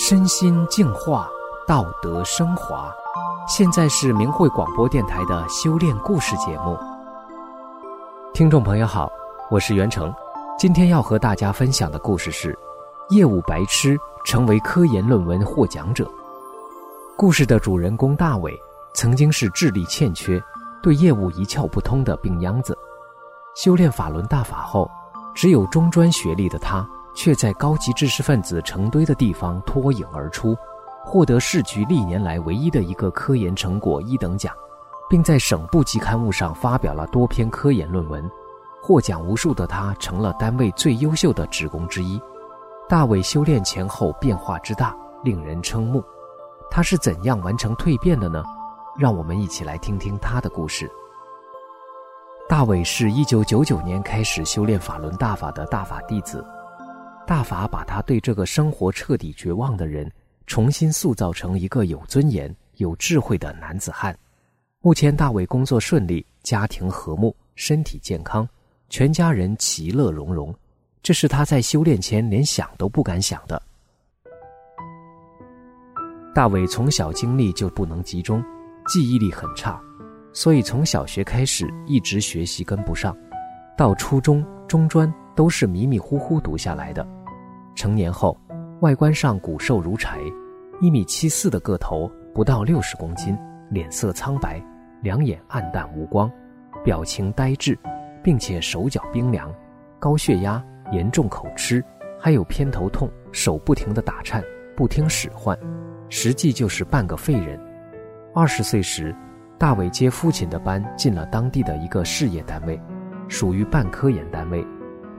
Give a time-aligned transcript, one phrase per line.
[0.00, 1.28] 身心净化，
[1.66, 2.88] 道德升华。
[3.48, 6.78] 现在是明慧广播电台的修炼故事节目。
[8.32, 9.10] 听众朋友好，
[9.50, 10.14] 我是袁成，
[10.56, 12.56] 今天要和大家分享的故事是：
[13.10, 16.08] 业务白痴成为科研论文获奖者。
[17.16, 18.56] 故事的主人公大伟
[18.94, 20.40] 曾经是智力欠缺、
[20.80, 22.78] 对业务一窍不通的病秧子。
[23.56, 24.88] 修炼法轮大法后，
[25.34, 26.88] 只有中专学历的他。
[27.18, 30.56] 却在高级知识分子成堆的地方脱颖而出，
[31.04, 34.54] 获得市局历年来唯一的一个科研成果一等奖，
[35.10, 38.24] 并在省部级刊物上发表了多篇科研论文。
[38.80, 42.22] 获奖无数的他，成了单位最优秀的职工之一。
[42.88, 46.00] 大伟修炼前后变化之大，令人瞠目。
[46.70, 48.44] 他是怎样完成蜕变的呢？
[48.96, 50.88] 让我们一起来听听他的故事。
[52.48, 56.46] 大伟是一九九九年开始修炼法轮大法的大法弟子。
[57.28, 60.10] 大法把他对这个生活彻底绝望的人，
[60.46, 64.18] 重新塑造成一个有尊严、有智慧的男子汉。
[64.80, 68.48] 目前大伟工作顺利，家庭和睦，身体健康，
[68.88, 70.54] 全家人其乐融融。
[71.02, 73.60] 这是他在修炼前连想都不敢想的。
[76.34, 78.42] 大伟从小精力就不能集中，
[78.86, 79.78] 记忆力很差，
[80.32, 83.14] 所以从小学开始一直学习跟不上，
[83.76, 87.06] 到初中、中专都是迷迷糊糊读下来的。
[87.78, 88.36] 成年后，
[88.80, 90.18] 外观上骨瘦如柴，
[90.80, 93.38] 一米七四的个头，不到六十公斤，
[93.70, 94.60] 脸色苍白，
[95.00, 96.28] 两眼暗淡无光，
[96.82, 97.78] 表情呆滞，
[98.20, 99.54] 并且手脚冰凉，
[100.00, 101.80] 高血压，严重口吃，
[102.18, 104.42] 还有偏头痛，手不停地打颤，
[104.76, 105.56] 不听使唤，
[106.08, 107.60] 实际就是半个废人。
[108.34, 109.14] 二十岁时，
[109.56, 112.76] 大伟接父亲的班，进了当地的一个事业单位，
[113.28, 114.66] 属于半科研单位，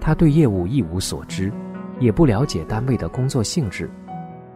[0.00, 1.52] 他对业务一无所知。
[2.00, 3.90] 也不了解单位的工作性质，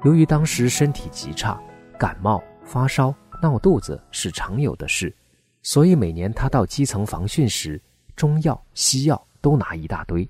[0.05, 1.61] 由于当时身体极差，
[1.99, 3.13] 感冒、发烧、
[3.43, 5.13] 闹肚子是常有的事，
[5.63, 7.83] 所以每年他到基层防汛时，
[8.15, 10.29] 中药、西药都拿一大堆。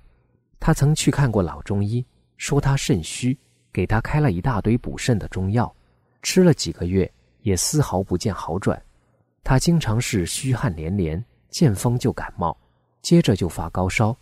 [0.58, 2.04] 他曾去看过老中医，
[2.38, 3.38] 说他肾虚，
[3.72, 5.70] 给他开了一大堆补肾的中药，
[6.22, 7.10] 吃了几个月
[7.42, 8.80] 也丝毫不见好转。
[9.44, 12.56] 他经常是虚汗连连，见风就感冒，
[13.02, 14.16] 接着就发高烧。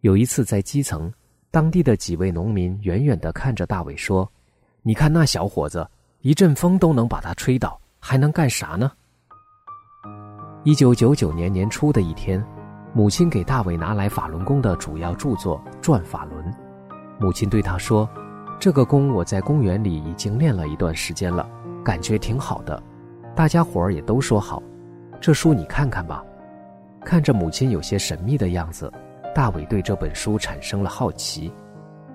[0.00, 1.10] 有一次在基层。
[1.56, 4.30] 当地的几位农民远远地看着大伟说
[4.84, 5.88] ：“你看那小伙子，
[6.20, 8.92] 一阵风都能把他吹倒，还能干啥呢？”
[10.64, 12.44] 一九九九年年初的一天，
[12.92, 16.44] 母亲给大伟拿来法轮功的主要著作《转法轮》。
[17.18, 18.06] 母亲对他说
[18.60, 21.48] ：“这个功我在公园里已经练了一段时间了，
[21.82, 22.82] 感觉挺好的，
[23.34, 24.62] 大家伙儿也都说好。
[25.22, 26.22] 这书你看看吧。”
[27.02, 28.92] 看着母亲有些神秘的样子。
[29.36, 31.52] 大伟对这本书产生了好奇，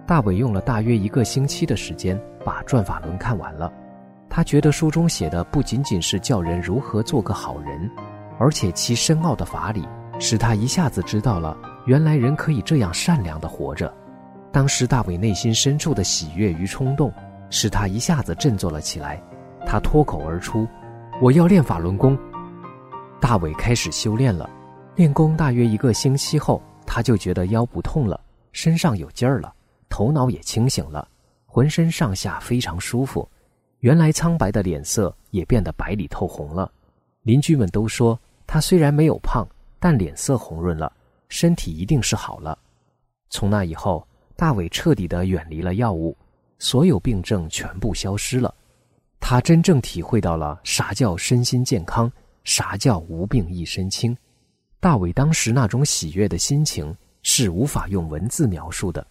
[0.07, 3.71] 大伟用了大约一个星期的时间把《转法轮》看完了。
[4.27, 7.87] 他觉得书中写的不仅仅是教人如何做个好人，
[8.39, 9.87] 而且其深奥的法理
[10.19, 11.55] 使他一下子知道了
[11.85, 13.93] 原来人可以这样善良的活着。
[14.51, 17.13] 当时大伟内心深处的喜悦与冲动
[17.51, 19.21] 使他一下子振作了起来，
[19.63, 20.67] 他脱口而出
[21.21, 22.17] ：“我要练法轮功。”
[23.21, 24.49] 大伟开始修炼了，
[24.95, 26.59] 练功大约一个星期后。
[26.93, 28.19] 他就觉得腰不痛了，
[28.51, 29.55] 身上有劲儿了，
[29.87, 31.07] 头脑也清醒了，
[31.45, 33.25] 浑身上下非常舒服，
[33.79, 36.69] 原来苍白的脸色也变得白里透红了。
[37.21, 39.47] 邻居们都说他虽然没有胖，
[39.79, 40.91] 但脸色红润了，
[41.29, 42.59] 身体一定是好了。
[43.29, 46.13] 从那以后，大伟彻底的远离了药物，
[46.59, 48.53] 所有病症全部消失了。
[49.17, 52.11] 他真正体会到了啥叫身心健康，
[52.43, 54.13] 啥叫无病一身轻。
[54.81, 59.05] 大伟当时那种喜悦的心情是无法用文字描述的。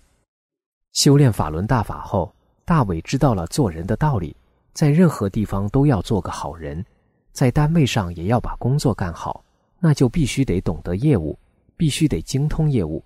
[0.93, 4.35] 修炼法轮大法后，大伟知道了做人的道理，
[4.73, 6.85] 在任何地方都要做个好人，
[7.31, 9.45] 在单位上也要把工作干好，
[9.79, 11.39] 那就必须得懂得业务，
[11.77, 13.01] 必须得精通业务。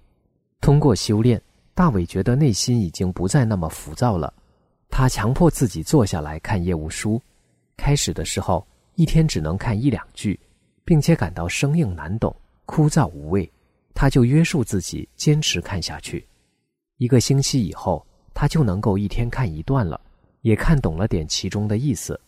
[0.62, 1.38] 通过修炼，
[1.74, 4.32] 大伟觉得内心已经不再那么浮躁了。
[4.88, 7.20] 他强迫自己坐下来看业务书，
[7.76, 10.40] 开始的时候一天只能看一两句，
[10.82, 12.34] 并且感到生硬难懂。
[12.66, 13.50] 枯燥无味，
[13.94, 16.26] 他就约束自己坚持看下去。
[16.96, 20.00] 一个星期以后，他就能够一天看一段了，
[20.42, 22.18] 也看懂了点其中的意思。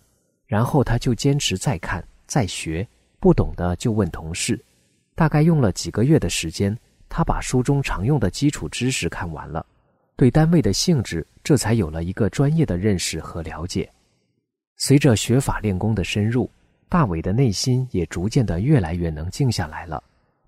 [0.46, 2.86] 然后他就坚持再看再学，
[3.18, 4.62] 不懂的就问同事。
[5.14, 6.76] 大概用了几个月的时间，
[7.08, 9.64] 他把书中常用的基础知识看完了，
[10.14, 13.90] 对单位的性质这才有了一个专业的认识和了解。
[14.76, 16.48] 随着学法练功的深入，
[16.88, 20.02] 大伟的内心也逐渐的越来越能静下来了。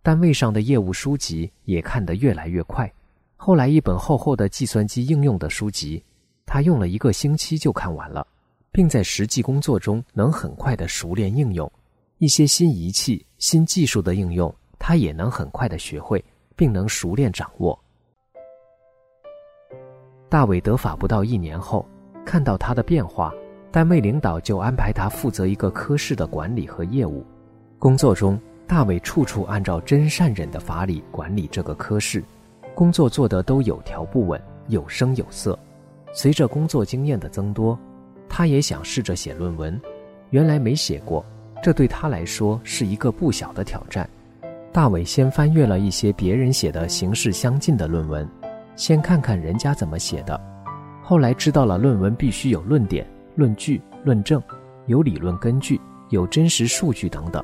[0.09, 2.91] 单位上的业务书籍也看得越来越快。
[3.37, 6.03] 后来，一本厚厚的计算机应用的书籍，
[6.47, 8.27] 他用了一个星期就看完了，
[8.73, 11.71] 并在实际工作中能很快的熟练应用
[12.17, 16.25] 一些新仪器、新技术的应用，他也能很快的学会，
[16.57, 17.79] 并能熟练掌握。
[20.31, 21.87] 大伟得法不到一年后，
[22.25, 23.31] 看到他的变化，
[23.71, 27.23] 单位领导就安排他负责一个科室的管理和业务。
[27.79, 32.23] 工作中，大伟处处按照真善忍的法理管理这个科室，
[32.75, 35.59] 工作做得都有条不紊、有声有色。
[36.13, 37.77] 随着工作经验的增多，
[38.29, 39.81] 他也想试着写论文。
[40.29, 41.25] 原来没写过，
[41.63, 44.07] 这对他来说是一个不小的挑战。
[44.71, 48.29] 大伟先翻阅了一些别人写的形式相近的论文，
[48.77, 50.39] 先看看人家怎么写的。
[51.03, 54.43] 后来知道了论文必须有论点、论据、论证，
[54.85, 55.81] 有理论根据，
[56.11, 57.43] 有真实数据等等。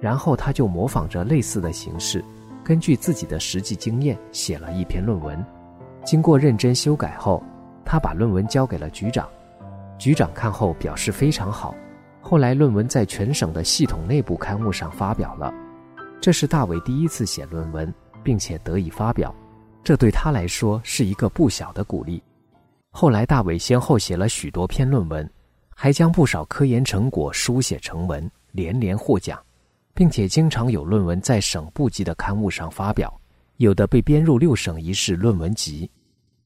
[0.00, 2.24] 然后他就模仿着类似的形式，
[2.64, 5.44] 根据自己的实际经验写了一篇论文。
[6.04, 7.42] 经过认真修改后。
[7.90, 9.26] 他把论文交给了局长，
[9.96, 11.74] 局长看后表示非常好。
[12.20, 15.50] 后来论文在全省的系统内部刊物上发表了，
[16.20, 17.90] 这是大伟第一次写论文，
[18.22, 19.34] 并且得以发表，
[19.82, 22.22] 这对他来说是一个不小的鼓励。
[22.90, 25.26] 后来大伟先后写了许多篇论文，
[25.74, 29.42] 还将不少科研成果书写成文，连连获奖，
[29.98, 33.12] 并且经常有论文在省部级的刊物上发表，
[33.56, 35.90] 有的被编入六省一市论文集。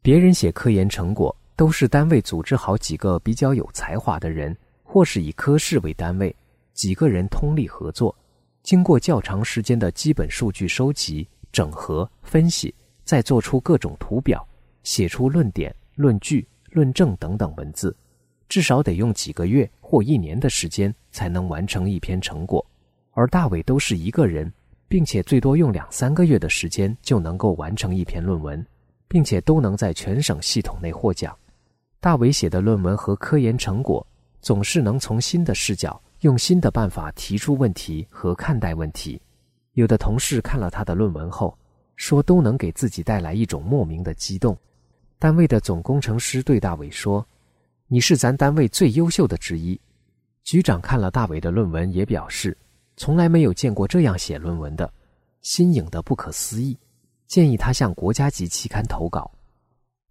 [0.01, 6.35] 别人写科研成果，都是单位组织好几个比较有才华的人，或是以科室为单位，
[6.73, 8.17] 几个人通力合作，
[8.63, 14.43] 经过较长时间的基本数据收集、整合、分析，再做出各种图表，
[14.83, 17.95] 写出论点、论据、论证等等文字，
[18.49, 22.67] 至少得用几个月或一年的时间才能完成一篇成果。
[23.13, 24.53] 而大伟都是一个人，
[24.89, 28.65] 并且最多用两三个月的时间就能够完成一篇论文。
[29.13, 31.37] 并且都能在全省系统内获奖。
[32.01, 34.07] 大伟写的论文和科研成果，
[34.41, 39.21] 总是能从新的视角、用新的办法提出问题和看待问题。
[39.75, 41.55] 有的同事看了他的论文后，
[41.97, 44.57] 说都能给自己带来一种莫名的激动。
[45.19, 47.23] 单位的总工程师对大伟说
[47.89, 49.79] ：“你是咱单位最优秀的之一。”
[50.43, 52.57] 局长看了大伟的论文，也表示
[53.03, 54.89] 从来没有见过这样写论文的，
[55.41, 56.79] 新颖的不可思议。
[57.27, 59.29] 建议他向国家级期刊投稿。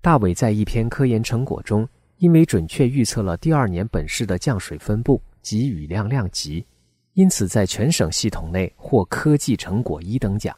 [0.02, 6.66] 大伟在一篇科研成果中，因为准确预测了第二年本市的降水分布及雨量量级，
[7.14, 10.54] 因此在全省系统内获科技成果一等奖。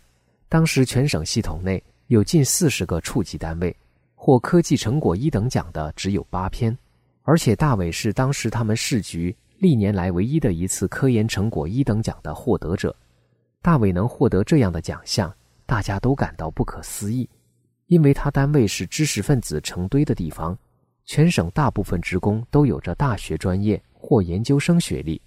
[0.50, 3.78] 当时全省系统内有近四十个处级单位，
[4.16, 6.76] 获科技成果一等奖的只有八篇，
[7.22, 12.96] 而且大伟是当时他们市局历年来唯一的一次科研成果一等奖的获得者。
[13.62, 15.34] 大伟能获得这样的奖项。
[15.66, 17.28] 大家都感到不可思议，
[17.88, 20.56] 因为他单位是知识分子成堆的地方，
[21.06, 25.20] 全省大部分职工都有着大学专业或研究生学历，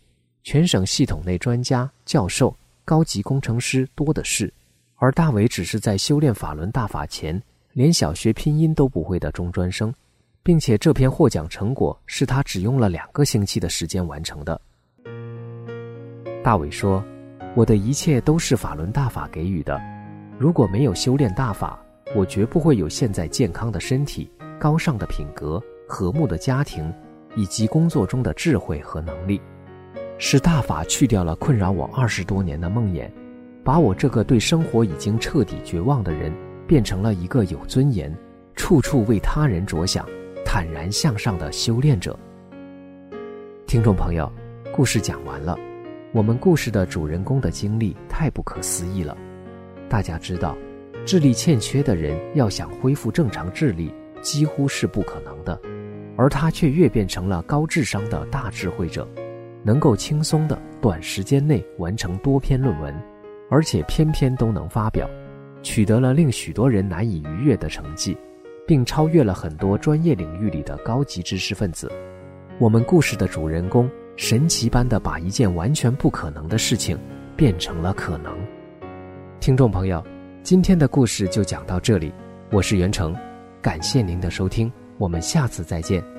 [0.44, 4.52] 全省系统内专家、教授、高级工程师多的是，
[4.96, 9.92] 而大伟只是在修炼法轮大法前连小学拼音都不会的中专生，
[10.46, 14.60] 并且这篇获奖成果是他只用了两个星期的时间完成的。
[16.40, 17.04] 大伟说
[17.56, 19.76] ：“我的一切都是法轮大法给予的。”
[20.38, 21.76] 如果没有修炼大法，
[22.14, 26.94] 我绝不会有现在健康的身体、高尚的品格、和睦的家庭，
[27.34, 29.42] 以及工作中的智慧和能力。
[30.16, 33.10] 是大法去掉了困扰我二十多年的梦魇，
[33.64, 36.32] 把我这个对生活已经彻底绝望的人，
[36.68, 38.16] 变成了一个有尊严、
[38.54, 40.06] 处处为他人着想、
[40.56, 42.18] 坦然向上的修炼者。
[43.66, 44.32] 听众朋友，
[44.72, 45.54] 故事讲完了，
[46.14, 49.14] 我们故事的主人公的经历太不可思议了。
[49.86, 50.56] 大家知道，
[51.04, 55.60] 智力欠缺的人要想恢复正常智力，几乎是不可能的。
[56.16, 59.06] 而他却越变成了高智商的大智慧者，
[59.62, 62.98] 能够轻松的短时间内完成多篇论文，
[63.50, 65.06] 而且篇篇都能发表，
[65.62, 68.16] 取得了令许多人难以逾越的成绩，
[68.66, 71.90] 并超越了很多专业领域里的高级知识分子。
[72.58, 76.98] 我们故事的主人公神奇般的把一件完全不可能的事情
[77.36, 78.36] 变成了可能。
[79.40, 80.02] 听众朋友，
[80.42, 82.12] 今天的故事就讲到这里，
[82.50, 83.14] 我是袁成，
[83.60, 86.15] 感谢您的收听，我们下次再见。